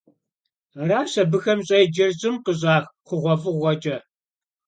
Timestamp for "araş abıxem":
0.81-1.59